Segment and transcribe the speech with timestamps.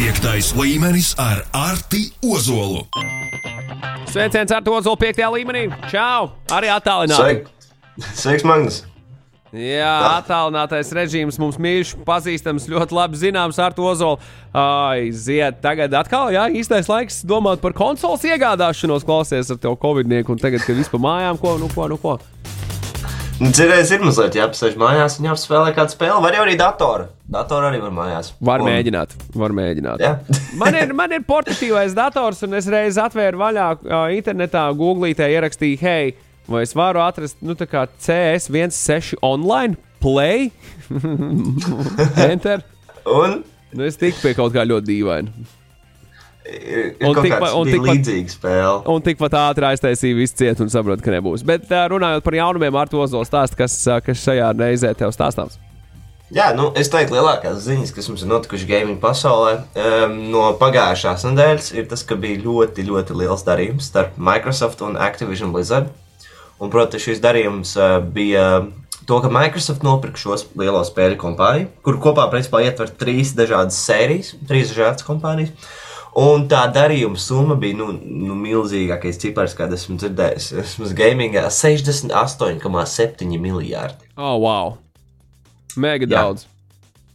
[0.00, 2.86] Piektais līmenis ar Arti Ozolu.
[4.08, 5.66] Sveiciens ar to Ozolu piektajā līmenī.
[5.92, 6.30] Čau!
[6.56, 7.42] Arī attālināti.
[7.42, 8.14] Sveik.
[8.16, 8.78] Sveiks, Magnus!
[9.52, 9.92] Jā,
[10.22, 14.16] attālinātais režīms mums mīļš, pazīstams, ļoti labi zināms ar to Ozolu.
[14.56, 20.40] Aiziet, tagad atkal, jā, īstais laiks domāt par konsoles iegādāšanos, klausies ar tevi Covid-19, un
[20.40, 22.16] tagad, kad vispār mājām, ko, nu ko, nu ko.
[23.36, 27.12] Nu, Cerēs ir mazliet jāapsēž mājās un jāapspēlē kādu spēli, vai arī datoru.
[27.30, 28.32] Datoru arī var mājās.
[28.42, 30.02] Var un, mēģināt, var mēģināt.
[30.02, 30.16] Jā.
[30.60, 35.78] man, ir, man ir portatīvais dators, un es reiz atvēru vaļā uh, internetā, googlītē ierakstīju,
[35.84, 36.10] hei,
[36.50, 40.50] vai es varu atrast nu, tā kā CS16 online, play,
[42.30, 42.66] enter.
[43.06, 45.30] un Nu, es tiku pie kaut kā ļoti dīvaina.
[46.50, 48.80] ir, ir Un tikpat- līdzīga spēle.
[48.90, 51.44] Un tikpat ātri aiztaisīja visu cietu un sapratu, ka nebūs.
[51.46, 55.54] Bet runājot par jaunumiem, ar to zolu stāstu, kas, kas šajā reizē tev stāstāms.
[56.30, 61.24] Jā, nu, es teiktu, lielākās ziņas, kas mums ir notikušas gaming pasaulē, um, no pagājušās
[61.26, 65.90] nedēļas, ir tas, ka bija ļoti, ļoti liels darījums starp Microsoft un Activision Blizzard.
[66.60, 68.44] Un, protams, šis darījums uh, bija
[69.10, 74.36] to, ka Microsoft nopirka šos lielo spēļu kompāniju, kur kopā principā ietver trīs dažādas sērijas,
[74.46, 75.50] trīs dažādas kompānijas.
[76.20, 80.46] Un tā darījuma summa bija nu, nu, milzīgākais cipars, kādu esmu dzirdējis.
[80.60, 84.10] Vismaz gamingā 68,7 miljardi.
[84.14, 84.78] Oh, wow!
[85.76, 86.16] Mega Jā.
[86.16, 86.46] daudz.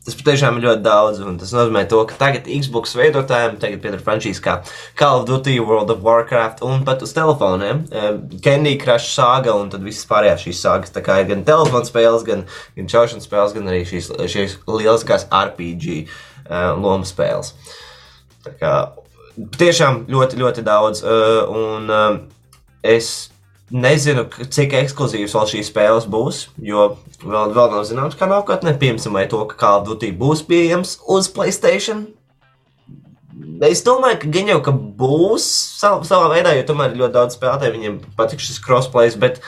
[0.05, 4.03] Tas patiešām ir ļoti daudz, un tas nozīmē, to, ka tagad Xbox veidotājiem tagad pieder
[4.05, 4.59] frančīze kā
[4.99, 7.87] Call of Duty, World of Warcraft un pat uz telefoniem.
[7.89, 8.11] eh,
[8.45, 10.93] Candy Crush sāga un tad visas pārējās šīs sāgas.
[10.93, 12.45] Tā kā ir gan telefona spēles, gan,
[12.75, 17.55] gan čaušanas spēles, gan arī šīs, šīs lieliskās RPG uh, lomu spēles.
[18.45, 18.73] Tā kā
[19.57, 21.01] tiešām ļoti, ļoti daudz.
[21.01, 22.19] Uh, un uh,
[22.85, 23.31] es
[23.73, 26.91] nezinu, cik ekskluzīvas vēl šīs spēles būs, jo
[27.23, 30.99] vēl, vēl nav zināms, kā nākotnē, piemēram, vai to, ka Call of Duty būs pieejams
[31.09, 32.05] uz Playstation.
[33.65, 35.47] Es domāju, ka gan jau ka būs
[35.79, 39.41] sav, savā veidā, jo tomēr ļoti daudz spēlētāju, viņiem patīk šis crossplay, bet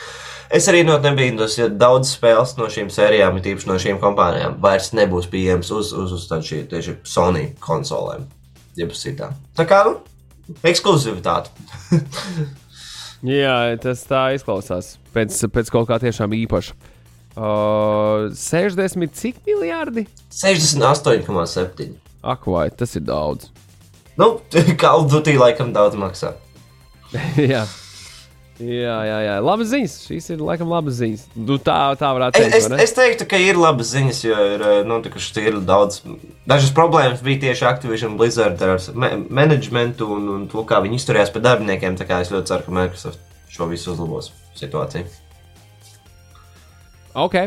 [0.52, 4.60] es arī no nebīdos, ja daudz spēles no šīm sērijām, ir tīpaši no šīm kompānijām,
[4.64, 8.28] vairs nebūs pieejams uz, uz, uz šī, tieši Sony konsolēm.
[8.78, 9.38] Jeb uz citām.
[9.58, 11.54] Tā kā, nu, ekskluzivitāte.
[13.26, 14.96] Jā, tas tā izklausās.
[15.16, 16.76] Pēc, pēc kaut kā tiešām īpaša.
[17.38, 20.08] Uh, 60 cik miljardi?
[20.34, 21.96] 68,7.
[22.26, 23.50] Ak, vai tas ir daudz.
[24.18, 24.40] Nu,
[24.82, 26.34] Call of Duty laikam daudz maksā.
[27.54, 27.66] jā.
[28.58, 29.34] Jā, jā, jā.
[29.46, 29.96] Labas ziņas.
[30.08, 31.28] Šīs ir laikam labas ziņas.
[31.38, 32.56] Nu, tā, tā varētu teikt.
[32.58, 36.00] es, es teiktu, ka ir labas ziņas, jo ir eh, notikušas ir daudz.
[36.50, 41.30] Dažas problēmas bija tieši Activision Blizzard ar me managementu un, un to, kā viņi izturējās
[41.36, 42.00] pret darbiniekiem.
[42.00, 43.22] Tā kā es ļoti ceru, ka Microsoft
[43.54, 45.06] šo visu uzlabos situāciju.
[47.18, 47.38] Ok.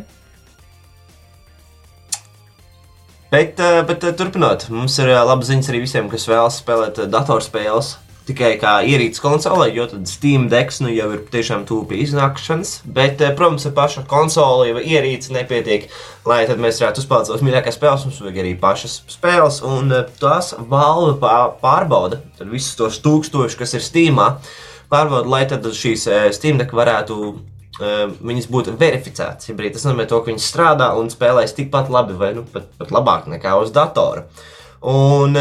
[3.34, 7.96] Bet, eh, bet eh, turpinot, mums ir labas ziņas arī visiem, kas vēlas spēlēt datorspēles.
[8.30, 12.84] Tikai kā ierīces konsolē, jo tad Steam Decks nu jau ir tiešām pie iznākšanas.
[12.86, 15.88] Bet, eh, protams, ar pašu konsoli vai ierīci nepietiek,
[16.30, 18.04] lai mēs varētu uzspēlēt savas mīļākās spēles.
[18.06, 22.20] Mums vajag arī pašas spēles, un eh, tās Valve pā- pārbauda.
[22.38, 24.36] Visus tos tūkstošus, kas ir Steamā,
[24.92, 27.34] pārbauda, lai tad šīs eh, Steam Deck varētu
[27.80, 29.48] viņas būtu verificētas.
[29.48, 32.90] Ja tas nozīmē, to, ka viņas strādā un spēlēs tikpat labi, vai nu, pat, pat
[32.92, 34.26] labāk nekā uz datora.
[34.82, 35.32] Un,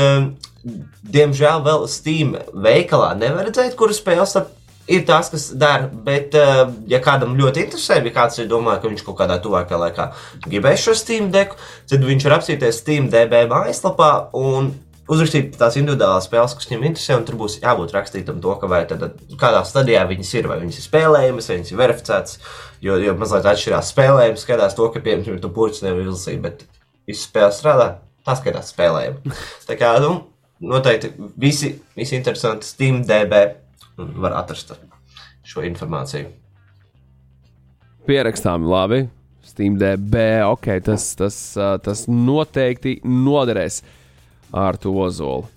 [0.63, 4.35] diemžēl, vēl Steam veikalā nevar redzēt, kuras spēles
[4.89, 5.87] ir tās, kas dara.
[6.05, 9.81] Bet, uh, ja kādam ļoti interesē, ja kāds ir domājis, ka viņš kaut kādā tuvākajā
[9.85, 10.09] laikā
[10.47, 11.59] gribēs šo Steam deku,
[11.89, 14.73] tad viņš var apsīties Steam DB mājaslapā un
[15.09, 18.83] uzrakstīt tās individuālās spēles, kas viņam interesē, un tur būs jābūt rakstītam to, ka vai
[18.89, 19.05] tad,
[19.41, 22.41] kādā stadijā viņas ir, vai viņas ir spēlējamas, vai viņas ir verificētas.
[22.85, 26.61] Jo, jo mazliet atšķirās spēlējums, skatās to, ka, piemēram, tu puķis nevar izlasīt, bet
[27.09, 27.87] viss spēle strādā,
[28.27, 29.33] tā skatās spēlējumi.
[29.67, 30.13] Tā kā, nu,
[30.59, 33.43] noteikti visi, visi interesanti Steam DB
[33.97, 34.73] var atrast
[35.47, 36.29] šo informāciju.
[38.07, 39.07] Pierakstām labi.
[39.49, 40.15] SteamDB,
[40.45, 41.37] ok, tas, tas,
[41.83, 43.81] tas noteikti noderēs
[44.55, 45.47] ar to ozolu.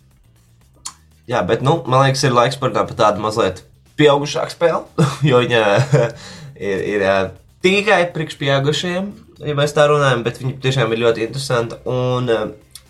[1.29, 3.63] Jā, bet, nu, man liekas, ir laiks par tādu mazliet
[4.01, 5.63] pieaugušāku spēli, jo viņa
[6.73, 7.07] ir, ir
[7.63, 9.13] tikai priekšpieaugušiem,
[9.47, 11.79] ja mēs tā runājam, bet viņa tiešām ir ļoti interesanta.
[11.87, 12.33] Un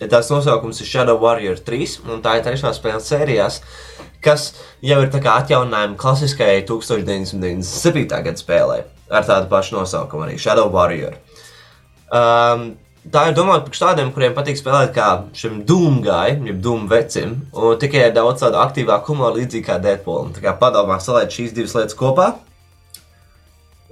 [0.03, 3.61] ā, tās nosaukums ir Shadow Warrior 3, un tā ir trešā spēle sērijās,
[4.23, 4.51] kas
[4.83, 8.07] jau ir atjauninājuma klasiskajai 1997.
[8.07, 8.79] gada spēlē
[9.13, 11.17] ar tādu pašu nosaukumu arī Shadow Warrior.
[12.13, 12.73] Um,
[13.11, 17.77] tā ir domāta par tādiem, kuriem patīk spēlēt kā šim dūmgājam, jeb dūmu vecim, un
[17.81, 20.31] tikai ar daudz tādu aktīvāku humoru, līdzīgi kā Deadpool.
[20.35, 22.33] Tā kā padomā saliet šīs divas lietas kopā.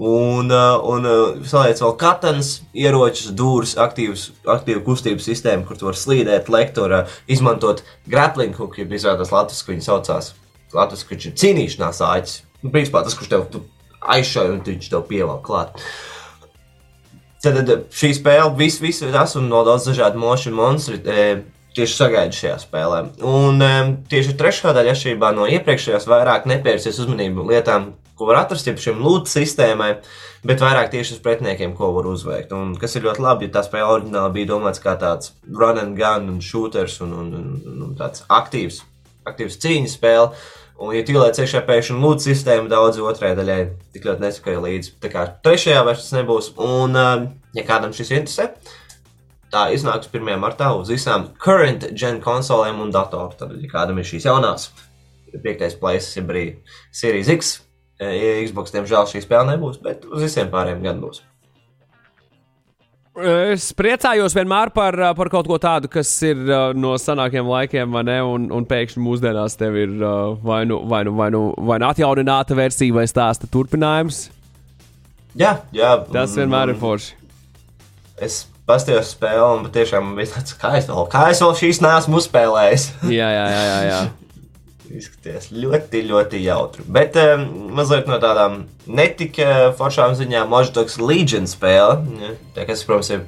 [0.01, 5.86] Un, uh, un uh, saliec vēl katans, ieročus, dūrus, aktīvas, aktīvu kustību sistēmu, kur tu
[5.86, 10.31] vari slīdēt, lekt, tur uh, izmantot grappling hook, ja izrādās Latvijas, ko viņi saucās.
[10.74, 12.42] Latvijas, kurš ir cīnīšanās āķis.
[12.63, 13.45] Nu, principā tas, kurš tev
[14.01, 15.86] aizšauj un viņš tev pievelk klāt.
[17.42, 21.30] Tad, tad šī spēle, viss, viss tas un no daudz dažādu motion monstru e,
[21.77, 23.00] tieši sagaida šajā spēlē.
[23.25, 23.71] Un e,
[24.12, 29.01] tieši trešā daļa, atšķirībā no iepriekšējās, vairāk nepērsies uzmanību lietām, ko var atrast jau šim
[29.03, 29.91] lūdzu sistēmai,
[30.47, 32.53] bet vairāk tieši uz pretiniekiem, ko var uzveikt.
[32.55, 35.97] Un kas ir ļoti labi, jo tā spēle oriģināli bija domāts kā tāds run and
[35.99, 38.81] gun un shooters un, un, un, un tāds aktīvs,
[39.29, 40.33] aktīvs cīņas spēle.
[40.81, 43.57] Un, ja ieliec iekšā pēkšņi lūdzu sistēmu, daudz otrajai daļai
[43.93, 44.95] tik ļoti nesakoja līdzi.
[45.03, 46.53] Tā kā trešajā vairs tas nebūs.
[46.57, 48.47] Un, um, ja kādam šis interesē,
[49.53, 50.31] tā iznāks 1.
[50.41, 53.37] martā uz visām current gen konsolēm un datoriem.
[53.37, 54.71] Tad, ja kādam ir šīs jaunās,
[55.43, 56.45] piektais plaisis, jeb arī
[56.95, 57.59] Series X,
[58.01, 61.21] Xbox, diemžēl šī spēle nebūs, bet uz visiem pārējiem gan būs.
[63.12, 66.39] Es priecājos vienmēr par, par kaut ko tādu, kas ir
[66.80, 68.15] no senākiem laikiem, vai ne?
[68.24, 69.98] Un, un pēkšņi mūsdienās tev ir
[70.42, 74.30] vai, nu, vai, nu, vai, nu, vai nu atjaunināta versija vai stāsta turpinājums.
[75.38, 75.92] Jā, jā.
[76.12, 77.19] Tas vienmēr ir forši.
[78.21, 82.19] Es paskatījos spēli, un patiešām bija tāds, kā es vēl, kā es vēl šīs neesmu
[82.21, 82.88] uzspēlējis.
[83.12, 83.62] Jā, jā, jā.
[83.68, 84.01] jā, jā.
[84.97, 86.85] Izskaties ļoti, ļoti jautri.
[86.91, 87.45] Bet um,
[87.77, 91.99] mazliet no tādām netika foršām ziņām, Watch Dogs Legion spēle.
[92.21, 93.25] Ja, tā, kas, protams, ir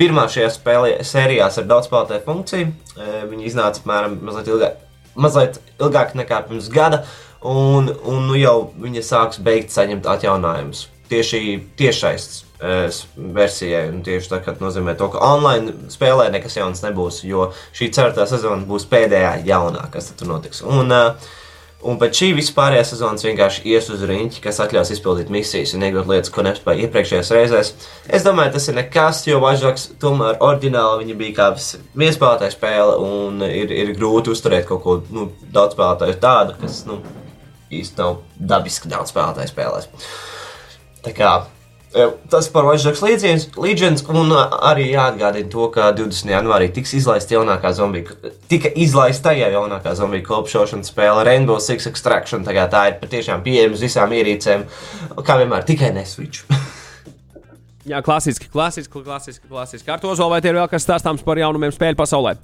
[0.00, 2.72] pirmā šajā spēlē, sērijās ar daudz spēlētāju funkciju.
[2.96, 4.82] Uh, viņi iznāca apmēram mazliet ilgāk,
[5.16, 7.04] mazliet ilgāk nekā pirms gada,
[7.46, 10.86] un, un nu jau viņi sāks beigt saņemt atjauninājumus.
[11.06, 11.42] Tieši
[11.78, 13.86] tiešais versijai.
[13.92, 18.66] Un tieši tā, nozīmē, to, ka online spēlē nekas jauns nebūs, jo šī ceturtā sezona
[18.68, 20.62] būs pēdējā jaunā, kas tur notiks.
[20.64, 20.92] Un,
[21.86, 26.08] un pēc šī vispārējā sezonas vienkārši ies uz riņķi, kas atļaus izpildīt misijas un iegūt
[26.10, 27.74] lietas, ko nespēja iepriekšējās reizēs.
[28.08, 31.50] Es domāju, tas ir nekas, jo Važoks tomēr oriģināli viņa bija kā
[31.98, 37.02] viespēlētāja spēle un ir, ir grūti uzturēt kaut ko nu, daudz spēlētāju tādu, kas nu,
[37.74, 39.92] īsti nav dabiski daudz spēlētāju spēlēs.
[41.06, 41.34] Tā kā
[42.28, 46.28] Tas par Watch Dogs Legions, un arī jāatgādina to, ka 20.
[46.28, 48.16] janvārī tiks izlaista jaunākā zombiju,
[48.50, 52.44] tika izlaista tajā jaunākā zombiju kopšošanas spēle Rainbow Six Extraction.
[52.44, 54.66] Tā, tā ir patiešām pieejama visām ierīcēm,
[55.24, 56.44] kā vienmēr, tikai neswitch.
[57.86, 59.46] Jā, klasiski, klasiski, klasiski.
[59.48, 59.90] klasiski.
[59.94, 62.34] Ar to zolu vai ir vēl kas stāstāms par jaunumiem spēļu pasaulē?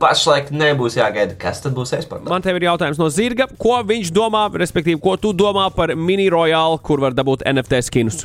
[0.00, 2.24] Pašlaik nebūs jāgaida, kas tad būs eksportā.
[2.32, 3.44] Man te ir jautājums no Zirga.
[3.60, 8.24] Ko viņš domā, respektīvi, ko tu domā par mini royālu, kur var dabūt NFT skinus?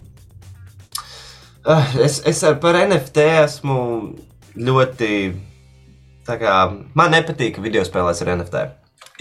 [1.63, 3.75] Uh, es, es par NFT esmu
[4.59, 5.09] ļoti.
[6.27, 6.55] Kā,
[6.95, 8.63] man nepatīk video spēlēs ar NFT.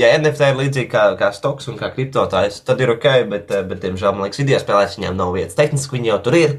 [0.00, 3.64] Ja NFT ir līdzīgi kā, kā stoks un kā kriptotājs, tad ir ok, bet, eh,
[3.66, 5.56] bet diemžēl, man liekas, video spēlēs viņiem nav vietas.
[5.58, 6.54] Tehniski viņi jau tur ir,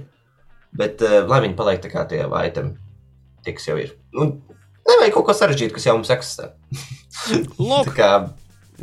[0.77, 2.75] bet uh, lai viņi paliek tā kā tie itemi,
[3.47, 3.95] tiks jau ir.
[4.13, 4.29] Nu,
[4.87, 6.51] nevajag kaut ko sarežģītu, kas jau mums eksistē.
[7.71, 8.11] lūk, kā...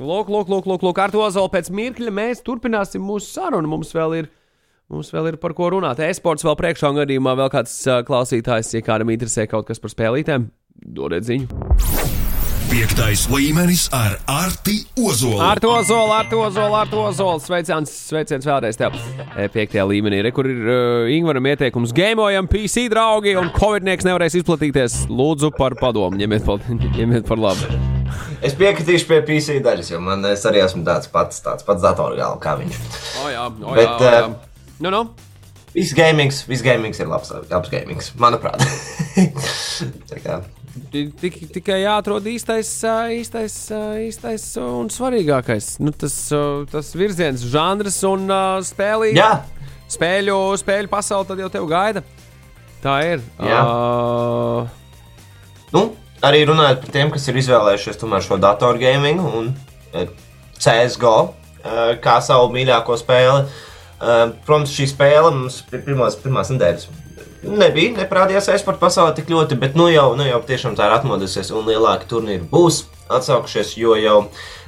[0.00, 3.76] lūk, lūk, lūk, lūk, lūk, ar to vēl pēc mirkļa mēs turpināsim mūsu sarunu.
[3.76, 4.32] Mums vēl ir
[4.90, 6.00] Mums vēl ir par ko runāt.
[6.02, 9.92] E-sports vēl priekšā, un gadījumā vēl kāds uh, klausītājs, ja kādam interesē kaut kas par
[9.92, 10.48] spēlītēm,
[10.82, 11.46] dodiet ziņu.
[12.70, 15.38] Piektais līmenis ar Arti Ozolu.
[15.46, 17.38] Ar to zolu, ar to zolu, ar to zolu.
[17.42, 18.98] Sveiciens, sveiciens vēlreiz tev.
[19.54, 25.04] Piektajā līmenī, re, kur ir uh, Ingūram ieteikums gamojam, PC draugi, un Covidnieks nevarēs izplatīties.
[25.06, 26.66] Lūdzu par padomu, ņemiet par,
[26.98, 27.70] ņemiet par labu.
[28.42, 32.42] Es piekritīšu pie PC daļas, jo man es arī esmu tāds pats, tāds pats datorgāls
[32.42, 32.86] kā viņš.
[33.22, 34.22] O jā, o Bet, jā, o jā.
[34.30, 34.49] Uh,
[34.80, 35.14] Nu, nu.
[35.72, 38.62] Viss gamings, viss gamings ir labs, labs gamings, manuprāt.
[40.90, 42.70] Tik, tikai jāatrod īstais,
[43.12, 43.56] īstais,
[44.06, 45.74] īstais un svarīgākais.
[45.84, 46.16] Nu, tas,
[46.72, 48.24] tas virziens, žanrs un
[48.66, 49.44] spēlī, Jā.
[49.92, 52.04] spēļu, spēļu pasaule tad jau tev gaida.
[52.80, 53.24] Tā ir.
[53.44, 53.60] Jā.
[53.60, 54.60] Uh...
[55.74, 55.88] Nu,
[56.24, 59.52] arī runājot par tiem, kas ir izvēlējušies šo datoru gamingu un
[60.56, 61.18] CSGO
[62.00, 63.42] kā savu mīļāko spēli.
[63.44, 63.66] Uh,
[64.00, 66.88] protams, šī spēle mums pirmās, pirmās nedēļas
[67.42, 71.52] nebija, neparādījās e-sporta pasaulē tik ļoti, bet nu jau, nu jau tiešām tā ir atmodusies
[71.54, 74.18] un lielāki turnīri būs atsaukušies, jo jau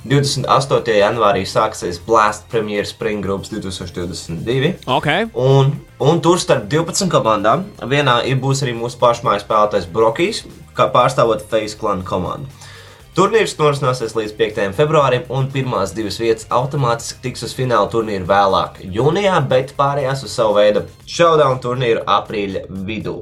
[0.08, 0.96] 28.
[0.98, 4.74] janvārī sāksies Blast Premier Spring Groups 2022.
[4.98, 5.28] Okay.
[5.38, 10.42] Un, un tur starp 12 komandām vienā būs arī mūsu pašmājas spēlētājs Brokijs,
[10.74, 12.50] kā pārstāvot Face Clan komandu.
[13.12, 14.59] Turnīrs norisināsies līdz 5.
[14.73, 20.33] februārim, un pirmās divas vietas automātiski tiks uz fināla turnīru vēlāk, jūnijā, bet pārējās uz
[20.33, 23.19] savu veidu showdown turnīru aprīļa vidū.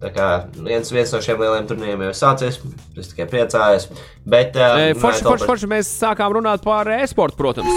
[0.00, 0.28] Tā kā
[0.60, 2.60] viens, viens no šiem lieliem turnīriem jau ir sācies,
[3.00, 3.88] es tikai priecājos.
[4.28, 7.72] Bet, e, forši, forši, forši mēs sākām runāt par e-sportu, protams.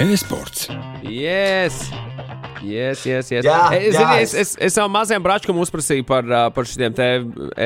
[0.00, 0.70] E-sports.
[1.04, 1.84] Yes!
[2.64, 3.44] Yes, yes, yes.
[3.46, 6.66] Jā, es, jā, zini, es- es, es, es savam mazajam bračkam uzprasīju par, ā, par
[6.66, 7.06] šiem te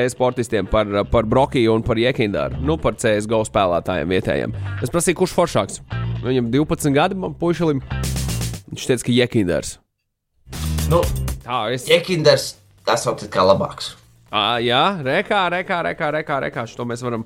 [0.03, 2.59] e-sportistiem, par, par Brokiju un par Jekindāru.
[2.61, 4.53] Nu, par CSGO spēlētājiem vietējiem.
[4.85, 5.81] Es prasīju, kurš foršāks.
[6.23, 7.81] Viņam 12 gadi, man puišalim.
[8.73, 9.77] Viņš teica, ka Jekindārs.
[10.91, 11.01] Nu,
[11.43, 11.83] Tā, es.
[11.89, 12.53] Jekinders,
[12.87, 13.95] tas vēl kā labāks.
[14.31, 16.63] À, jā, rekā, rekā, rekā, rekā, rekā.
[16.71, 17.25] Šo mēs, varam,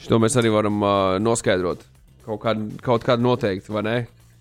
[0.00, 1.84] šo mēs arī varam uh, noskaidrot.
[2.24, 3.94] Kaut kādu, kaut kādu noteikti, vai ne?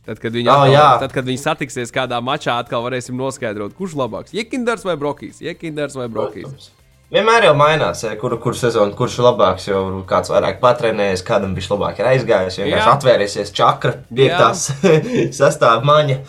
[0.10, 3.94] Tad, kad viņi, Ā, atkal, tad, kad viņi satiksies kādā mačā, atkal varēsim noskaidrot, kurš
[4.00, 4.34] labāks.
[4.34, 5.38] Jekindars vai Brokijs?
[5.46, 6.72] Jekindars vai Brokijs?
[7.14, 9.68] Vienmēr jau mainās, kuru, kuru sezonu, kurš ir labāks.
[9.70, 12.58] Jo kāds vairāk patrenējies, kādam viņš labāk ir aizgājis.
[12.62, 14.68] Vienkārši atvērsies čakra, piektās
[15.40, 16.20] sastāvā maņa.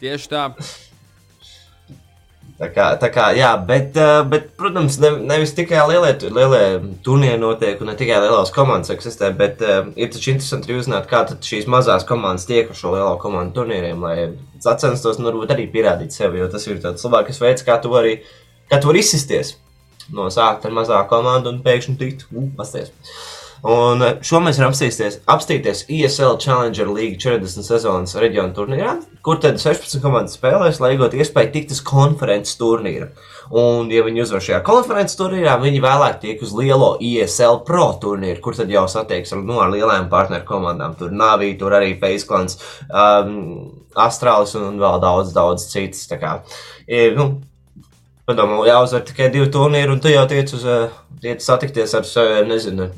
[0.00, 0.46] Tieši tā.
[2.62, 3.96] Tā kā, tā kā, jā, bet,
[4.30, 9.32] bet protams, ne, nevis tikai lielie, lielie turnīri notiek, un ne tikai lielās komandas eksistē,
[9.34, 13.16] bet uh, ir taču interesanti arī uzzināt, kā šīs mazās komandas tiek uz šo lielo
[13.18, 14.28] komandu turnīriem, lai
[14.62, 18.20] sacenstos, nu, varbūt arī pierādīt sevi, jo tas ir tāds labākais veids, kā tu vari,
[18.70, 19.56] kā tu vari izsisties
[20.14, 22.94] no sākt ar mazāku komandu un pēkšņi tikt, uh, pasties.
[23.62, 29.60] Un šo mēs varam apstīties, apstīties ESL Challenger League 40 sezonas reģionu turnīrā, kur tad
[29.62, 33.12] 16 komandas spēlēs, lai iegūtu iespēju tikt uz konferences turnīru.
[33.54, 38.40] Un, ja viņi uzvar šajā konferences turnīrā, viņi vēlāk tiek uz lielo ESL Pro turnīru,
[38.42, 40.98] kur tad jau satiekas ar, nu, ar lielajām partneru komandām.
[40.98, 42.58] Tur Navī, tur arī Faceklans,
[42.90, 43.38] um,
[43.94, 46.08] Astralis un vēl daudz, daudz citas.
[46.10, 46.34] Tā kā,
[46.90, 47.30] ir, nu,
[48.26, 52.38] Padomā, jāuzvar tikai divi turnīri, un tu jau tiec uz, uh, tiec satikties ar, uh,
[52.48, 52.88] nezinu,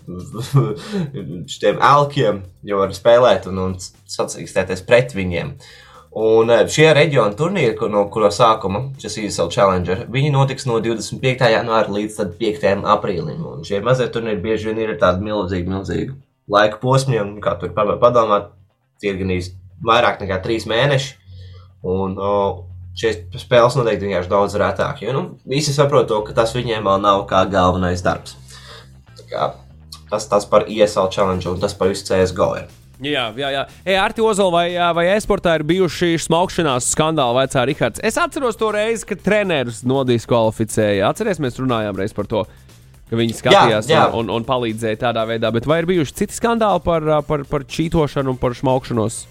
[1.55, 5.55] šiem elkiem, jo var spēlēt un, un sacīkstēties pret viņiem.
[6.25, 11.49] Un uh, šie reģiona turnīri, no kura sākuma šis ISL Challenger, viņi notiks no 25.
[11.55, 12.69] janvāra līdz tad 5.
[12.97, 13.43] aprīlim.
[13.51, 16.15] Un šie mazie turnīri bieži vien ir tādi milzīgi, milzīgi
[16.51, 18.53] laika posmi, un kā tur pa- padomāt,
[19.01, 21.15] tie ir gan īsti vairāk nekā trīs mēneši.
[21.85, 22.63] Un, uh,
[22.99, 25.03] šīs spēles noteikti vienkārši daudz retāk.
[25.05, 28.39] Jo nu, visi saprot to, ka tas viņiem vēl nav kā galvenais darbs.
[29.19, 29.51] Tā Kā,
[30.11, 32.51] tas tas par ISL challenge un tas par visu CSGO.
[32.61, 32.73] Ir.
[33.03, 33.63] Jā, jā, jā.
[33.83, 38.03] Ei, Arti Ozola vai, vai e-sportā ir bijuši smaukšanās skandāli, vai cā Rihards?
[38.07, 41.11] Es atceros to reizi, kad treneris nodiskvalificēja.
[41.11, 42.45] Atceries, mēs runājām reiz par to,
[43.11, 44.07] ka viņi skatījās jā.
[44.13, 45.51] Un, un, un palīdzēja tādā veidā.
[45.55, 49.25] Bet vai ir bijuši citi skandāli par, par, par čītošanu un par smaukšanos?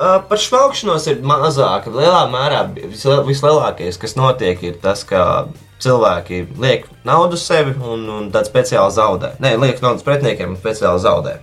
[0.00, 1.90] Par švaukšanos ir mazāk.
[1.92, 8.30] Lielā mērā visliel, vislielākais, kas notiek, ir tas, ka cilvēki liek naudu sevi un, un
[8.32, 9.34] tad speciāli zaudē.
[9.44, 11.36] Nē, liek naudu pretiniekiem un speciāli zaudē.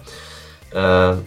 [0.74, 1.22] Uh,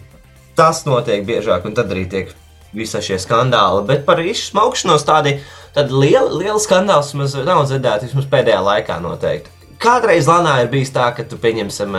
[0.59, 2.35] tas notiek biežāk, un tad arī tiek
[2.75, 3.85] visi šie skandāli.
[3.87, 5.37] Bet par izsmaukšanos tādi,
[5.77, 9.60] lieli, lieli skandāli nav dzirdēti vismaz pēdējā laikā noteikti.
[9.81, 11.95] Kādreiz Lanā ir bijis tā, ka tu pieņemsim,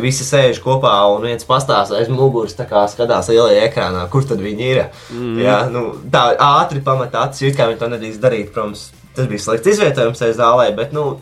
[0.00, 4.70] visi sēž kopā un viens pastāsta aiz muguras, kā skatās lielajā ekrānā, kur tad viņi
[4.70, 4.80] ir.
[5.12, 5.34] Mm.
[5.44, 8.88] Jā, nu, tā ātri pamatā acis, kā viņi to nedrīkst darīt, protams.
[9.18, 11.18] Tas bija slikts izvietojums tajā zālē, bet, nu,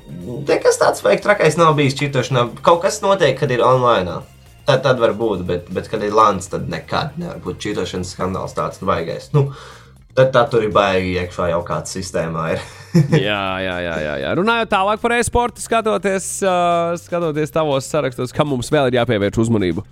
[0.46, 2.44] nekas tāds veikt trakais nav bijis čitošanā.
[2.66, 4.20] Kaut kas notiek, kad ir online.
[4.66, 8.54] Tad, tad var būt, bet, bet kad ir lāns, tad nekad nevar būt čitošanas skandāls
[8.54, 9.30] tāds vaigais.
[9.32, 9.48] Nu,
[10.16, 12.48] tad, tad tur ir baigi iekšā jau kāda sistēmā.
[13.12, 14.30] Jā, jā, jā, jā, jā.
[14.38, 19.84] Runājot tālāk par e-sportu, skatoties, uh, skatoties tavos sarakstos, kam mums vēl ir jāpievērš uzmanība.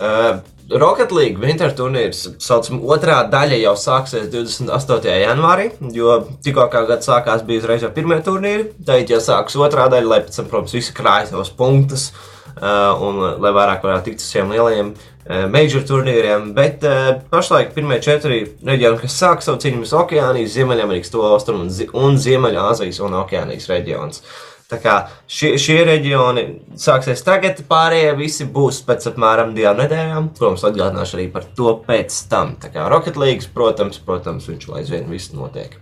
[0.00, 0.40] Uh,
[0.70, 5.10] Rocket League Winter turnīrs, saucam, otrā daļa jau sāksies 28.
[5.24, 5.64] janvārī,
[5.96, 8.68] jo tikko kā gads sākās, bija uzreiz jau pirmie turnīri.
[8.86, 13.18] Tad jau sāksies otrā daļa, lai pēc tam, protams, visi krājas savus punktus uh, un
[13.42, 16.52] lai vairāk varētu tikt uz šiem lielajiem uh, major turnīriem.
[16.54, 21.66] Bet uh, pašlaik pirmie četri reģioni, kas sāk savu cīņu, ir Okeānijas, Ziemeļamerikas, to austrumu
[21.66, 24.22] un, Zi- un Ziemeļāzijas un Okeānijas reģions.
[24.70, 24.94] Tā kā
[25.26, 26.44] šie, šie reģioni
[26.78, 30.30] sāksies tagad, pārējie visi būs pēc apmēram divām nedēļām.
[30.38, 32.54] Protams, atgādināšu arī par to pēc tam.
[32.62, 35.74] Tā kā Rocket League, protams, protams viņš vēl aizvien viss notiek.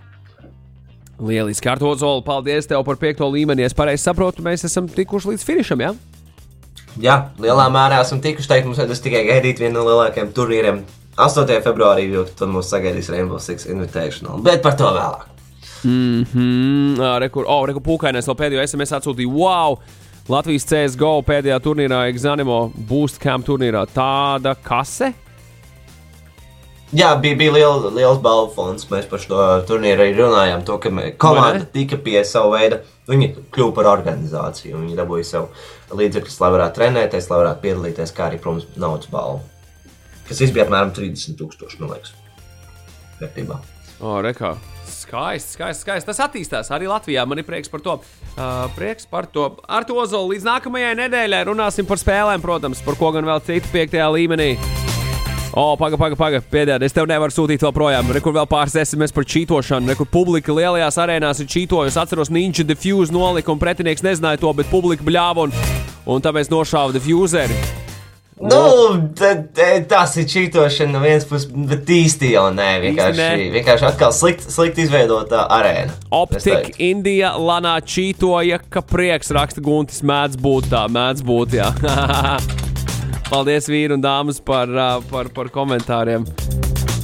[1.19, 3.67] Lieliski, Arto Zola, paldies tev par piekto līmeni.
[3.67, 5.93] Es pareizi saprotu, mēs esam tikuši līdz finišam, jā?
[7.03, 10.85] Jā, lielā mērā esam tikuši teikt, mums vajadzēs tikai gaidīt vienu no lielākajiem turnīriem
[11.19, 11.59] 8.
[11.67, 14.41] februārī, jo tad mums sagaidīs Rainbow Six Invitational.
[14.43, 15.27] Bet par to vēlāk.
[15.87, 19.31] Mm, rekur, oh, rekur pūkainais vēl pēdējo SMS atsūtīja.
[19.31, 19.79] Wow!
[20.29, 23.87] Latvijas CSGO pēdējā turnīrā, Exanimo Boost Camp turnīrā.
[23.95, 25.15] Tāda kase?
[26.89, 28.87] Jā, bija, bija liela, liels balvu fonds.
[28.89, 30.65] Mēs par šo turnīru arī runājām.
[30.69, 32.81] To, ka komanda tika pie sava veida.
[33.09, 34.81] Viņi kļuva par organizāciju.
[34.85, 35.51] Viņi dabūja sev
[35.97, 39.45] līdzekļus, lai varētu trenēties, lai varētu piedalīties, kā arī, protams, naudas balvu.
[40.29, 42.17] Kas bija apmēram 30,000, man liekas.
[43.21, 43.63] Vērtībā.
[43.99, 44.57] O, oh, rekā.
[45.09, 46.07] Skaisti, skaisti, skaisti.
[46.11, 47.23] Tas attīstās arī Latvijā.
[47.25, 47.95] Man ir prieks par to.
[48.37, 49.55] Uh, prieks par to.
[49.65, 53.73] Ar to zolu līdz nākamajai nedēļai runāsim par spēlēm, protams, par ko gan vēl citu
[53.73, 54.51] piektajā līmenī.
[55.57, 56.77] O, paga, paga, paga, pēdējā.
[56.85, 58.13] Es tev nevaru sūtīt vēl projām.
[58.13, 59.95] Rekur vēl pāris SMS par čītošanu.
[59.95, 61.95] Rekur publika lielajās arēnās ir čītojusi.
[61.95, 65.61] Es atceros, Ninja diffuse nolika un pretinieks nezināja to, bet publika bļāva un,
[66.05, 67.78] un tāpēc nošāva diffuseri.
[68.41, 72.69] Nu, eh, tas ir čītošana no vienas puses, bet īsti jau nē.
[72.85, 73.49] Vienkārši, nē.
[73.57, 75.97] vienkārši atkal slikt, slikt izveidota arēna.
[75.97, 76.71] es Optika.
[76.79, 81.73] Indija lanā čītoja, ka prieks raksta Guntis mēdz būt tā, mēdz būt, jā.
[83.33, 86.25] Paldies, vīri un dāmas, par, ā, par, par komentāriem.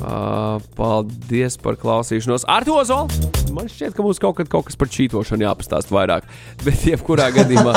[0.04, 2.46] Ā, Paldies par klausīšanos.
[2.48, 3.32] Ar to zolu!
[3.54, 6.30] Man šķiet, ka mums kaut, kad, kaut kas par čītošanu jāpastāst vairāk.
[6.64, 7.74] Bet, jebkurā gadījumā,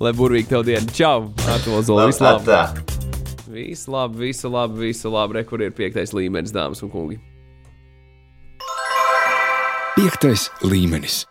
[0.00, 0.94] lai burvīgi tev diena.
[0.94, 1.30] Čau!
[1.82, 2.08] Zolu!
[2.10, 2.46] Visu labi!
[2.48, 2.62] Tā.
[3.48, 5.38] Visu labi, visu labi, visu labi.
[5.38, 7.18] Re, kur ir piektais līmenis, dāmas un kungi.
[9.96, 11.24] Piektais līmenis.